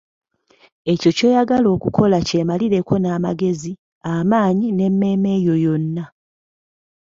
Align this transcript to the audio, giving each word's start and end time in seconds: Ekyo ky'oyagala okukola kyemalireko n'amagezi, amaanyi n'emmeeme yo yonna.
Ekyo 0.91 1.09
ky'oyagala 1.17 1.67
okukola 1.75 2.17
kyemalireko 2.27 2.93
n'amagezi, 2.99 3.71
amaanyi 4.13 4.67
n'emmeeme 4.71 5.33
yo 5.45 5.55
yonna. 5.63 6.03